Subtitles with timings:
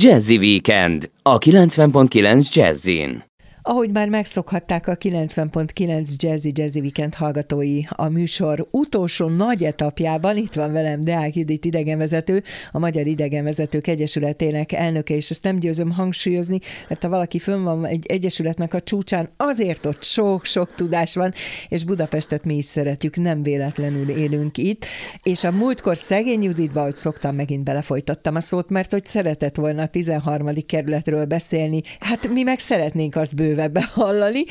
[0.00, 3.29] Jazzy Weekend a 90.9 Jazzin.
[3.62, 10.54] Ahogy már megszokhatták a 90.9 Jazzy Jazzy Weekend hallgatói a műsor utolsó nagy etapjában, itt
[10.54, 12.42] van velem Deák Judit idegenvezető,
[12.72, 16.58] a Magyar Idegenvezetők Egyesületének elnöke, és ezt nem győzöm hangsúlyozni,
[16.88, 21.32] mert ha valaki fönn van egy egyesületnek a csúcsán, azért ott sok-sok tudás van,
[21.68, 24.86] és Budapestet mi is szeretjük, nem véletlenül élünk itt,
[25.22, 29.82] és a múltkor szegény Juditba, hogy szoktam, megint belefolytattam a szót, mert hogy szeretett volna
[29.82, 30.48] a 13.
[30.66, 34.44] kerületről beszélni, hát mi meg szeretnénk azt bőven bővebben hallani,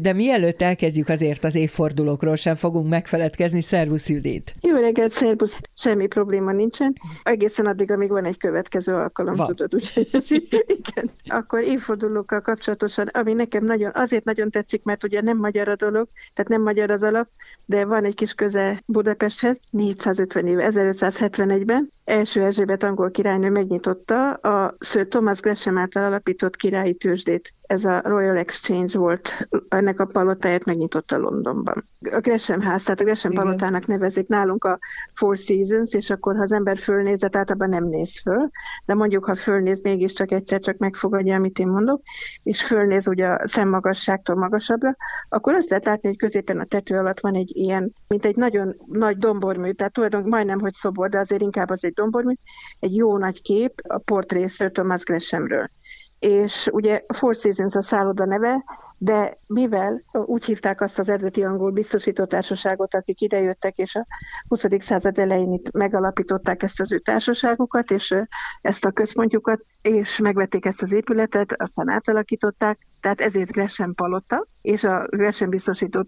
[0.00, 3.60] de mielőtt elkezdjük azért az évfordulókról sem fogunk megfeledkezni.
[3.60, 4.54] Szervusz Judit!
[4.60, 5.56] Jó reggelt, szervusz!
[5.76, 6.94] Semmi probléma nincsen.
[7.22, 9.46] Egészen addig, amíg van egy következő alkalom, van.
[9.46, 10.48] tudod, úgyhogy
[10.84, 11.10] igen.
[11.26, 16.08] Akkor évfordulókkal kapcsolatosan, ami nekem nagyon, azért nagyon tetszik, mert ugye nem magyar a dolog,
[16.34, 17.28] tehát nem magyar az alap,
[17.64, 24.76] de van egy kis köze Budapesthez, 450 év, 1571-ben, első Erzsébet angol királynő megnyitotta a
[24.80, 27.54] Sir Thomas Gresham által alapított királyi tőzsdét.
[27.60, 31.88] Ez a Royal Exchange volt, ennek a palotáját megnyitotta Londonban.
[32.10, 33.44] A Gresham ház, tehát a Gresham Igen.
[33.44, 34.78] palotának nevezik nálunk a
[35.14, 38.50] Four Seasons, és akkor ha az ember fölnézett, általában nem néz föl,
[38.86, 42.02] de mondjuk, ha fölnéz, mégiscsak egyszer csak megfogadja, amit én mondok,
[42.42, 44.96] és fölnéz ugye a szemmagasságtól magasabbra,
[45.28, 48.76] akkor azt lehet látni, hogy középen a tető alatt van egy ilyen, mint egy nagyon
[48.86, 52.34] nagy dombormű, tehát tulajdonképpen majdnem, hogy szobor, de azért inkább az egy dombormű,
[52.78, 55.70] egy jó nagy kép a portrészről Thomas Greshamről.
[56.18, 58.64] És ugye Four Seasons a szálloda neve,
[59.02, 64.06] de mivel úgy hívták azt az eredeti angol biztosító társaságot, akik idejöttek, és a
[64.48, 64.64] 20.
[64.78, 68.14] század elején itt megalapították ezt az ő társaságukat, és
[68.60, 74.84] ezt a központjukat, és megvették ezt az épületet, aztán átalakították, tehát ezért Gresham Palota, és
[74.84, 76.04] a Gresham biztosító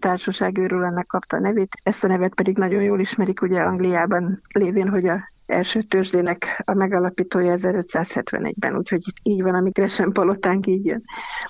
[0.53, 4.89] őről ennek kapta a nevét, ezt a nevet pedig nagyon jól ismerik ugye Angliában lévén,
[4.89, 11.03] hogy a első törzsdének a megalapítója 1571-ben, úgyhogy így van, amik Gresham palotánk így jön.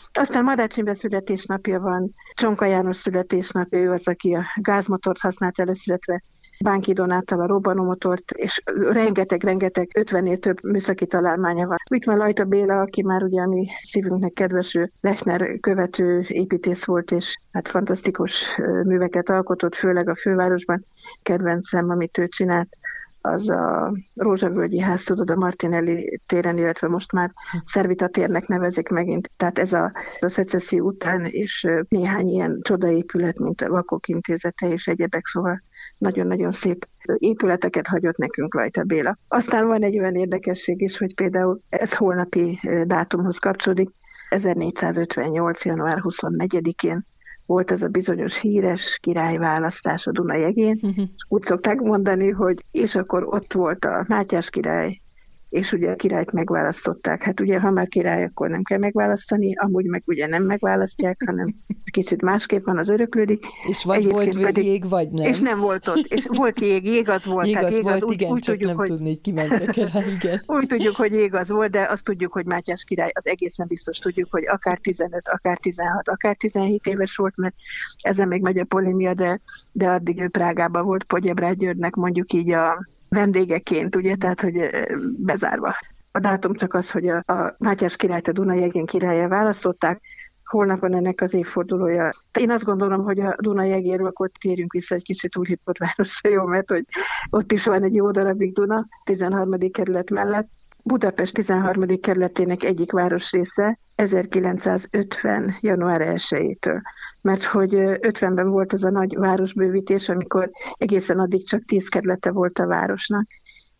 [0.09, 6.23] Aztán Madács Imre születésnapja van, Csonka János születésnapja, ő az, aki a gázmotort használt előszületve,
[6.63, 11.77] Bánki Donáttal a robbanómotort, és rengeteg-rengeteg 50-nél több műszaki találmánya van.
[11.91, 17.11] Itt van Lajta Béla, aki már ugye a mi szívünknek kedveső Lechner követő építész volt,
[17.11, 20.85] és hát fantasztikus műveket alkotott, főleg a fővárosban.
[21.21, 22.77] Kedvencem, amit ő csinált
[23.25, 27.31] az a Rózsavölgyi ház, tudod, a Martinelli téren, illetve most már
[27.65, 29.31] Szervita térnek nevezik megint.
[29.37, 34.87] Tehát ez a, a szecesszi után és néhány ilyen csodaépület, mint a Vakok Intézete és
[34.87, 35.63] egyebek, szóval
[35.97, 39.17] nagyon-nagyon szép épületeket hagyott nekünk rajta Béla.
[39.27, 43.89] Aztán van egy olyan érdekesség is, hogy például ez holnapi dátumhoz kapcsolódik,
[44.29, 45.65] 1458.
[45.65, 47.05] január 24-én
[47.45, 50.79] volt ez a bizonyos híres királyválasztás a Dunajegén.
[50.81, 51.05] Uh-huh.
[51.29, 55.01] Úgy szokták mondani, hogy és akkor ott volt a Mátyás király,
[55.49, 57.23] és ugye a királyt megválasztották.
[57.23, 61.55] Hát ugye, ha már király, akkor nem kell megválasztani, amúgy meg ugye nem megválasztják, hanem
[61.93, 63.45] kicsit másképp van, az öröklődik.
[63.67, 65.25] És vagy Egyébként volt pedig, jég, vagy nem.
[65.25, 66.05] És nem volt ott.
[66.05, 67.47] És volt jég, jég az volt.
[67.47, 70.43] Jég az jég volt, az, igen, úgy csak tudjuk, nem hogy, tudni, kimentek el igen.
[70.57, 73.97] Úgy tudjuk, hogy jég az volt, de azt tudjuk, hogy Mátyás király, az egészen biztos
[73.97, 77.55] tudjuk, hogy akár 15, akár 16, akár 17 éves volt, mert
[78.01, 79.39] ezen még megy a polémia, de,
[79.71, 84.69] de addig ő Prágában volt Pogyebrágy Györgynek mondjuk így a vendégeként, ugye, tehát, hogy
[85.17, 85.75] bezárva.
[86.11, 90.01] A dátum csak az, hogy a, a Mátyás királyt a Dunajegén királya választották,
[90.45, 92.13] holnap van ennek az évfordulója.
[92.39, 96.69] Én azt gondolom, hogy a Dunajegéről akkor térjünk vissza egy kicsit újhívott városra, jó, mert
[96.69, 96.85] hogy
[97.29, 99.71] ott is van egy jó darabig Duna, 13.
[99.71, 100.47] kerület mellett.
[100.83, 101.99] Budapest 13.
[101.99, 105.55] kerületének egyik városrésze 1950.
[105.61, 106.81] január 1-től
[107.23, 112.59] mert hogy 50-ben volt az a nagy városbővítés, amikor egészen addig csak 10 kerülete volt
[112.59, 113.27] a városnak,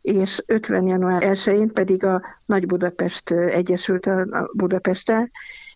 [0.02, 0.88] és 50.
[0.88, 5.30] január 1-én pedig a Nagy Budapest egyesült a Budapesttel,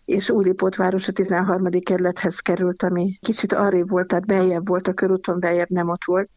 [0.08, 1.68] és Újlipótváros a 13.
[1.80, 6.28] kerülethez került, ami kicsit arrébb volt, tehát beljebb volt a körúton, beljebb nem ott volt.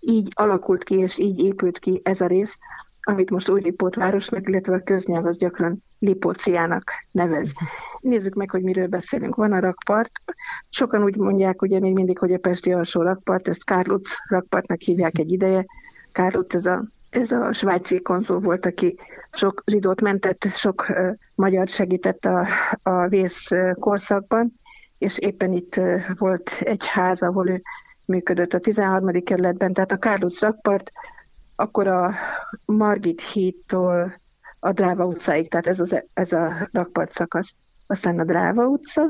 [0.00, 2.58] Így alakult ki, és így épült ki ez a rész,
[3.00, 7.52] amit most Újlipótvárosnak, illetve a köznyelv az gyakran Lipóciának nevez.
[8.00, 9.34] Nézzük meg, hogy miről beszélünk.
[9.34, 10.12] Van a rakpart.
[10.68, 15.18] Sokan úgy mondják ugye még mindig, hogy a Pesti alsó rakpart, ezt Kárluc rakpartnak hívják
[15.18, 15.64] egy ideje.
[16.12, 16.84] Kárluc ez a,
[17.14, 18.98] ez a svájci konzul volt, aki
[19.32, 20.92] sok zsidót mentett, sok
[21.34, 22.46] magyar segített a,
[22.82, 24.52] a vész korszakban,
[24.98, 25.80] és éppen itt
[26.18, 27.62] volt egy ház, ahol ő
[28.04, 29.22] működött a 13.
[29.24, 30.92] kerületben, tehát a Kárluc rakpart,
[31.56, 32.14] akkor a
[32.64, 34.20] Margit hídtól
[34.58, 37.54] a Dráva utcáig, tehát ez, az, ez a rakpart szakasz.
[37.86, 39.02] Aztán a Dráva utca,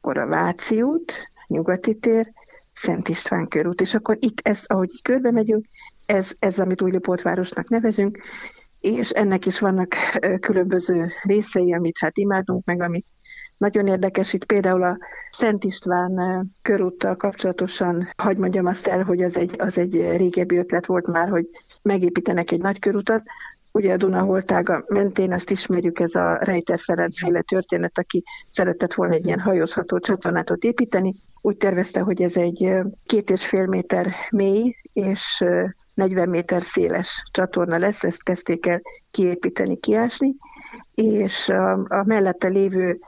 [0.00, 1.12] akkor a Váci út,
[1.46, 2.32] Nyugati tér,
[2.74, 5.64] Szent István körút, és akkor itt ez, ahogy körbe megyünk,
[6.10, 8.18] ez, ez amit Újlipótvárosnak nevezünk,
[8.80, 9.94] és ennek is vannak
[10.40, 13.06] különböző részei, amit hát imádunk, meg amit
[13.56, 14.98] nagyon érdekes itt például a
[15.30, 20.86] Szent István körúttal kapcsolatosan, hagy mondjam azt el, hogy az egy, az egy régebbi ötlet
[20.86, 21.48] volt már, hogy
[21.82, 23.22] megépítenek egy nagy körutat,
[23.72, 29.14] Ugye a Dunaholtága mentén ezt ismerjük, ez a Rejter Ferenc féle történet, aki szeretett volna
[29.14, 31.14] egy ilyen hajózható csatornátot építeni.
[31.40, 32.74] Úgy tervezte, hogy ez egy
[33.06, 35.44] két és fél méter mély és
[36.00, 40.34] 40 méter széles csatorna lesz, ezt kezdték el kiépíteni, kiásni,
[40.94, 42.98] és a, a mellette lévő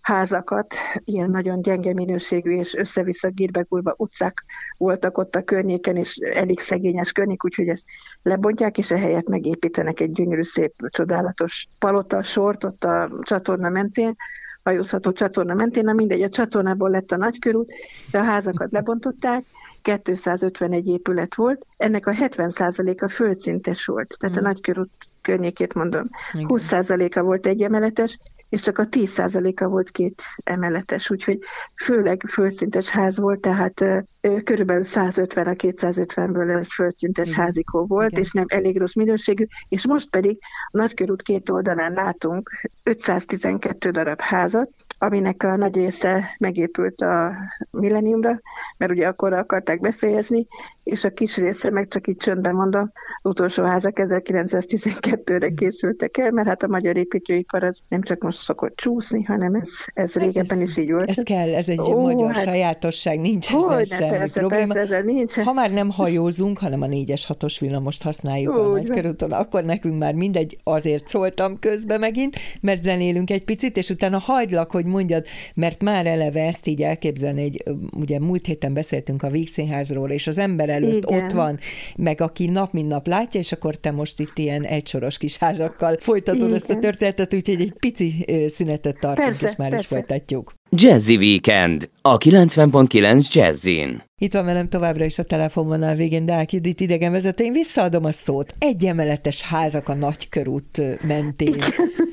[0.00, 4.44] házakat, ilyen nagyon gyenge minőségű és össze-vissza gírbegulva utcák
[4.76, 7.84] voltak ott a környéken, és elég szegényes környék, úgyhogy ezt
[8.22, 14.16] lebontják, és ehelyett megépítenek egy gyönyörű, szép, csodálatos palota sort ott a csatorna mentén,
[14.62, 17.72] hajózható csatorna mentén, na mindegy, a csatornából lett a nagykörút,
[18.10, 19.44] de a házakat lebontották,
[19.82, 24.38] 251 épület volt, ennek a 70%-a földszintes volt, tehát mm.
[24.38, 24.90] a nagykörút
[25.20, 26.04] környékét mondom.
[26.32, 26.46] Igen.
[26.48, 28.18] 20%-a volt egy emeletes,
[28.48, 31.38] és csak a 10%-a volt két emeletes, úgyhogy
[31.74, 33.84] főleg földszintes ház volt, tehát
[34.20, 37.40] körülbelül 150 a 250-ből ez földszintes Igen.
[37.40, 38.22] házikó volt, Igen.
[38.22, 40.38] és nem elég rossz minőségű, és most pedig
[40.70, 42.50] a Nagykörút két oldalán látunk
[42.82, 47.34] 512 darab házat, aminek a nagy része megépült a
[47.70, 48.40] milleniumra,
[48.76, 50.46] mert ugye akkor akarták befejezni,
[50.82, 56.48] és a kis része meg csak így csöndben mondom, utolsó házak 1912-re készültek el, mert
[56.48, 60.60] hát a magyar építőipar az nem csak most szokott csúszni, hanem ez, ez hát régebben
[60.60, 61.08] ez, is így volt.
[61.08, 64.74] Ez kell, ez egy Ó, magyar hát, sajátosság, nincs ezzel persze, probléma.
[64.74, 65.34] Persze, nincs.
[65.34, 69.98] Ha már nem hajózunk, hanem a 4-es 6-os villamost használjuk Úgy, a nagykörúton, akkor nekünk
[69.98, 75.26] már mindegy, azért szóltam közbe megint, mert zenélünk egy picit, és utána hagylak, hogy mondjad,
[75.54, 77.62] mert már eleve ezt így elképzelni, hogy
[77.96, 81.22] ugye múlt héten beszéltünk a Vígszínházról, és az ember előtt Igen.
[81.24, 81.58] ott van,
[81.96, 85.96] meg aki nap mint nap látja, és akkor te most itt ilyen egysoros kis házakkal
[86.00, 86.54] folytatod Igen.
[86.54, 89.84] ezt a történetet, úgyhogy egy pici szünetet tartunk, persze, és már persze.
[89.84, 90.52] is folytatjuk.
[90.72, 94.02] Jazzy Weekend, a 90.9 Jazzin.
[94.18, 97.44] Itt van velem továbbra is a telefonvonal végén Deák Judit idegenvezető.
[97.44, 98.54] Én visszaadom a szót.
[98.58, 101.54] Egyemeletes házak a nagykörút mentén.
[101.54, 101.72] Igen.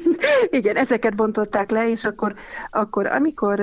[0.60, 2.36] Igen, ezeket bontották le, és akkor,
[2.72, 3.62] akkor amikor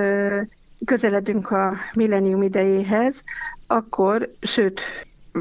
[0.85, 3.23] közeledünk a millennium idejéhez,
[3.67, 4.81] akkor, sőt,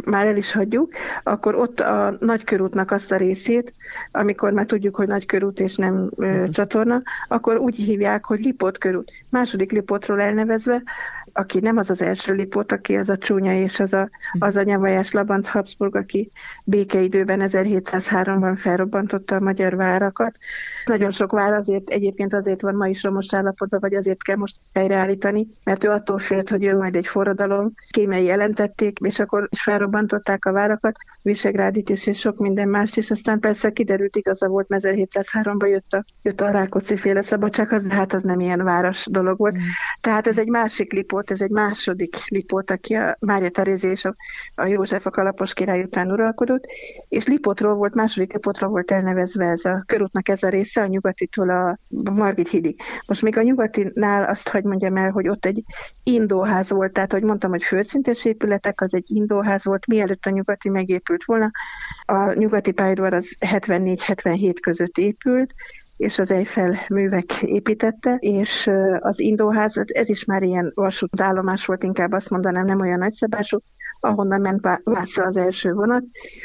[0.04, 0.92] már el is hagyjuk,
[1.22, 3.72] akkor ott a nagykörútnak azt a részét,
[4.12, 6.48] amikor már tudjuk, hogy nagykörút és nem ö, uh-huh.
[6.48, 9.12] csatorna, akkor úgy hívják, hogy Lipot körút.
[9.28, 10.82] Második Lipotról elnevezve,
[11.36, 14.08] aki nem az az első Lipot, aki az a csúnya és az a,
[14.38, 16.30] az a nyavajás Labanc Habsburg, aki
[16.64, 20.36] békeidőben 1703-ban felrobbantotta a magyar várakat.
[20.84, 24.56] Nagyon sok vár azért, egyébként azért van ma is romos állapotban, vagy azért kell most
[24.72, 29.62] helyreállítani, mert ő attól félt, hogy jön majd egy forradalom, kémei jelentették, és akkor is
[29.62, 34.66] felrobbantották a várakat, Visegrádit is, és sok minden más, és aztán persze kiderült, igaza volt,
[34.68, 39.06] 1703-ban jött a, jött a Rákóczi féle szabadság, az, de hát az nem ilyen város
[39.10, 39.54] dolog volt.
[39.54, 39.60] Mm.
[40.00, 40.92] Tehát ez egy másik
[41.24, 44.14] lipót, ez egy második lipót, aki a Mária Terézi és a,
[44.54, 46.64] a József a Kalapos király után uralkodott,
[47.08, 51.50] és Lipotról volt, második Lipotról volt elnevezve ez a körútnak ez a része, a nyugatitól
[51.50, 52.80] a Margit hídig.
[53.06, 55.64] Most még a nyugatinál azt hagy mondjam el, hogy ott egy
[56.02, 60.68] indóház volt, tehát hogy mondtam, hogy földszintes épületek, az egy indóház volt, mielőtt a nyugati
[60.68, 61.50] megépült volna.
[62.06, 65.54] A nyugati pályaudvar az 74-77 között épült,
[66.04, 72.12] és az Eiffel művek építette, és az Indóház, ez is már ilyen vasútállomás volt, inkább
[72.12, 73.58] azt mondanám, nem olyan nagyszabású,
[74.00, 76.04] ahonnan ment Vászra az első vonat,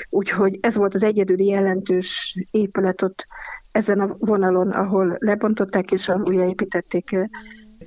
[0.09, 3.25] úgyhogy ez volt az egyedüli jelentős épület ott
[3.71, 7.15] ezen a vonalon, ahol lebontották és újjáépítették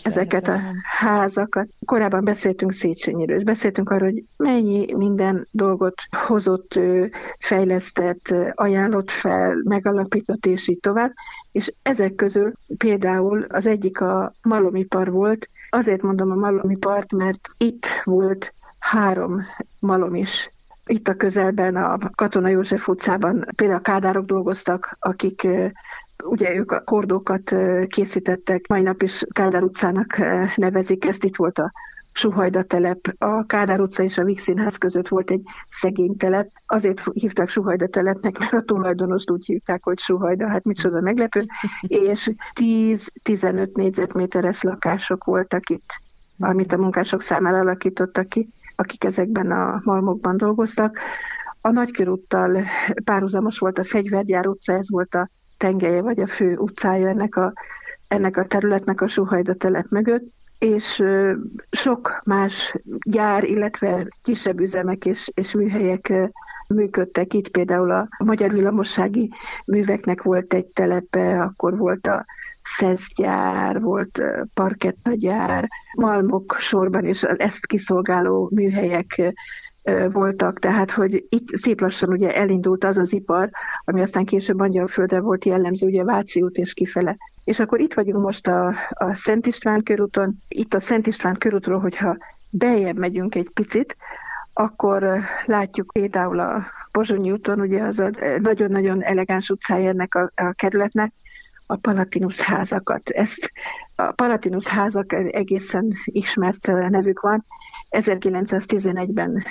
[0.03, 1.69] ezeket a házakat.
[1.85, 5.95] Korábban beszéltünk Széchenyiről, és beszéltünk arról, hogy mennyi minden dolgot
[6.27, 6.79] hozott,
[7.39, 11.13] fejlesztett, ajánlott fel, megalapított, és így tovább.
[11.53, 15.49] És ezek közül például az egyik a malomipar volt.
[15.71, 19.43] Azért mondom a malomipart, mert itt volt három
[19.79, 20.51] malom is
[20.87, 25.47] itt a közelben, a Katona József utcában például kádárok dolgoztak, akik
[26.25, 27.55] ugye ők a kordókat
[27.87, 30.17] készítettek, mai nap is Kádár utcának
[30.57, 31.73] nevezik, ezt itt volt a
[32.14, 33.14] Suhajda telep.
[33.19, 36.50] A Kádár utca és a Víg Színház között volt egy szegény telep.
[36.67, 41.47] Azért hívták Suhajda telepnek, mert a tulajdonost úgy hívták, hogy Suhajda, hát micsoda meglepő.
[41.81, 45.91] És 10-15 négyzetméteres lakások voltak itt,
[46.38, 50.99] amit a munkások számára alakítottak ki, akik ezekben a malmokban dolgoztak.
[51.61, 52.62] A Nagykörúttal
[53.05, 55.29] párhuzamos volt a Fegyvergyár utca, ez volt a
[55.62, 57.52] tengelye vagy a fő utcája ennek a,
[58.09, 61.02] ennek a területnek a Suhajda telep mögött, és
[61.71, 66.12] sok más gyár, illetve kisebb üzemek és, és műhelyek
[66.66, 67.35] működtek.
[67.35, 69.31] Itt, például a Magyar Villamossági
[69.64, 72.25] Műveknek volt egy telepe, akkor volt a
[72.62, 74.23] szeszgyár, volt
[74.54, 79.35] parkettagyár, malmok sorban, és ezt kiszolgáló műhelyek
[80.12, 83.51] voltak, tehát hogy itt szép lassan ugye elindult az az ipar,
[83.85, 87.17] ami aztán később Angyalföldre volt jellemző, ugye Váci út és kifele.
[87.45, 90.43] És akkor itt vagyunk most a, a Szent István körúton.
[90.49, 92.17] Itt a Szent István körútról, hogyha
[92.51, 93.97] bejebb megyünk egy picit,
[94.53, 98.11] akkor látjuk például a Pozsonyi úton, ugye az a
[98.41, 101.12] nagyon-nagyon elegáns utcája ennek a, a kerületnek,
[101.67, 103.09] a Palatinus házakat.
[103.09, 103.53] Ezt
[103.97, 107.45] a Palatinus házak egészen ismert nevük van,
[107.93, 109.45] 1911-ben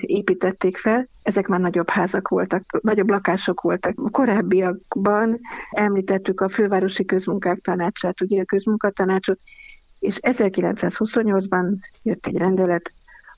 [0.00, 4.10] építették fel, ezek már nagyobb házak voltak, nagyobb lakások voltak.
[4.10, 9.38] Korábbiakban említettük a fővárosi közmunkák tanácsát, ugye a közmunkatanácsot,
[9.98, 12.92] és 1928-ban jött egy rendelet,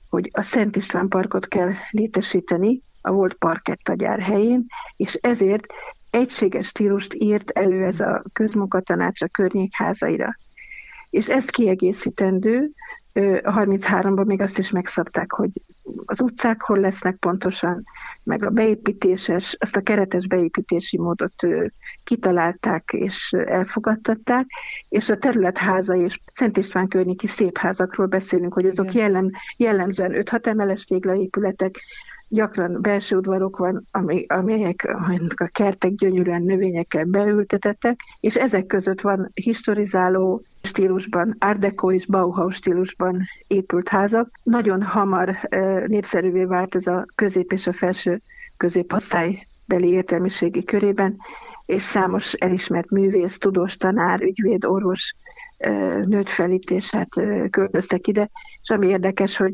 [0.09, 5.65] hogy a Szent István parkot kell létesíteni a volt parkettagyár helyén, és ezért
[6.09, 10.37] egységes stílust írt elő ez a közmunkatanács a környékházaira.
[11.09, 12.71] És ezt kiegészítendő,
[13.19, 15.49] 33-ban még azt is megszabták, hogy
[16.05, 17.83] az utcák hol lesznek pontosan,
[18.23, 21.33] meg a beépítéses, azt a keretes beépítési módot
[22.03, 24.45] kitalálták és elfogadtatták,
[24.89, 30.45] és a területháza és Szent István környéki szép házakról beszélünk, hogy azok jellem, jellemzően 5-6
[30.45, 31.79] emeles téglaépületek,
[32.27, 33.87] gyakran belső udvarok van,
[34.27, 34.95] amelyek
[35.35, 42.55] a kertek gyönyörűen növényekkel beültetettek, és ezek között van historizáló stílusban, Art Deco és Bauhaus
[42.55, 44.29] stílusban épült házak.
[44.43, 45.39] Nagyon hamar
[45.87, 48.21] népszerűvé vált ez a közép és a felső
[48.57, 51.17] középosztály beli értelmiségi körében,
[51.65, 55.13] és számos elismert művész, tudós, tanár, ügyvéd, orvos
[56.05, 57.09] nőtt felítésát
[57.49, 58.29] költöztek ide,
[58.61, 59.53] és ami érdekes, hogy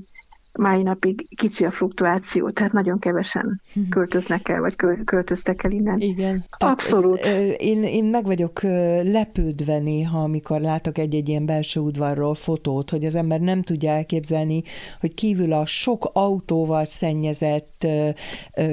[0.60, 3.90] mai napig kicsi a fluktuáció, tehát nagyon kevesen mhm.
[3.90, 6.00] költöznek el, vagy költöztek el innen.
[6.00, 6.44] Igen.
[6.58, 7.20] Abszolút.
[7.20, 8.62] Ez, én, én meg vagyok
[9.04, 14.64] lepődve néha, amikor látok egy-egy ilyen belső udvarról fotót, hogy az ember nem tudja elképzelni,
[15.00, 17.88] hogy kívül a sok autóval szennyezett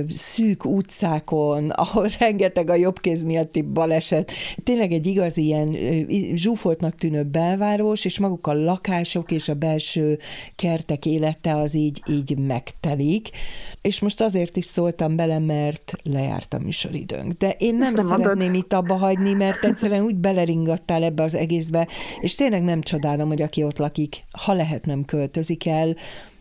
[0.09, 4.33] szűk utcákon, ahol rengeteg a jobbkéz miatti baleset,
[4.65, 5.77] tényleg egy igazi ilyen
[6.35, 10.19] zsúfoltnak tűnő belváros, és maguk a lakások és a belső
[10.57, 13.31] kertek élete az az így, így megtelik,
[13.81, 17.33] és most azért is szóltam bele, mert lejárt a műsoridőnk.
[17.33, 18.55] De én nem, nem szeretném adod.
[18.55, 21.89] itt abba hagyni, mert egyszerűen úgy beleringattál ebbe az egészbe,
[22.21, 25.97] és tényleg nem csodálom, hogy aki ott lakik, ha lehet nem költözik el,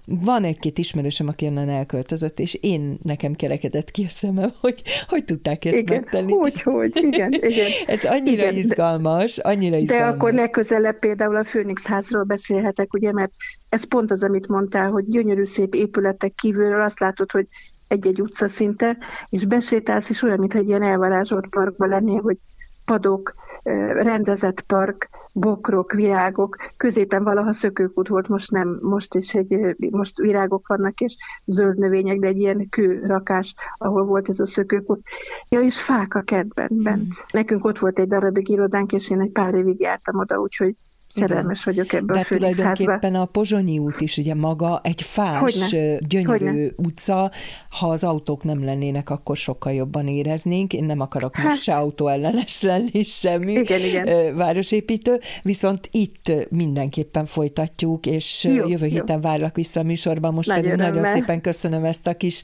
[0.09, 5.23] van egy-két ismerősöm, aki onnan elköltözött, és én nekem kerekedett ki a szemem, hogy hogy
[5.23, 6.33] tudták ezt igen, megtenni.
[6.33, 7.69] Hogy, hogy, igen, igen.
[7.87, 10.09] Ez annyira igen, izgalmas, annyira izgalmas.
[10.09, 13.31] De akkor legközelebb például a Főnix házról beszélhetek, ugye, mert
[13.69, 17.47] ez pont az, amit mondtál, hogy gyönyörű szép épületek kívülről azt látod, hogy
[17.87, 18.97] egy-egy utca szinte,
[19.29, 22.37] és besétálsz, és olyan, mintha egy ilyen elvarázsolt parkban lennél, hogy
[22.85, 30.17] padok, rendezett park, bokrok, virágok, középen valaha szökőkút volt, most nem, most is egy, most
[30.17, 35.01] virágok vannak, és zöld növények, de egy ilyen kőrakás, ahol volt ez a szökőkút.
[35.49, 37.13] Ja, és fák a kertben bent.
[37.13, 37.25] Hmm.
[37.31, 40.75] Nekünk ott volt egy darabig irodánk, és én egy pár évig jártam oda, úgyhogy
[41.09, 45.97] szerelmes vagyok ebben De a tulajdonképpen a Pozsonyi út is ugye maga egy fás, Hogyne.
[45.99, 46.71] gyönyörű Hogyne.
[46.75, 47.31] utca,
[47.69, 50.73] ha az autók nem lennének, akkor sokkal jobban éreznénk.
[50.73, 51.45] Én nem akarok hát.
[51.45, 54.35] most se autóellenes lenni, semmi igen, igen.
[54.35, 59.21] városépítő, viszont itt mindenképpen folytatjuk, és jó, jövő héten jó.
[59.21, 60.89] várlak vissza a műsorban, most Nagy pedig örömmel.
[60.89, 62.41] nagyon szépen köszönöm ezt a kis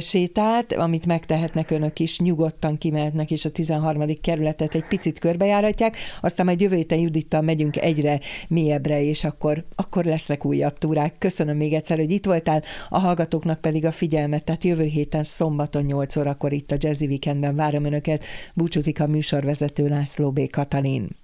[0.00, 4.02] sétát, amit megtehetnek önök is, nyugodtan kimehetnek, és a 13.
[4.20, 10.04] kerületet egy picit körbejáratják, aztán majd jövő héten Judittal megyünk egyre mélyebbre, és akkor, akkor
[10.04, 11.14] lesznek újabb túrák.
[11.18, 15.82] Köszönöm még egyszer, hogy itt voltál, a hallgatóknak pedig a figyelmet, tehát jövő héten szombaton
[15.82, 18.24] 8 órakor itt a Jazzy Weekendben várom Önöket,
[18.54, 20.50] búcsúzik a műsorvezető László B.
[20.50, 21.20] Katalin.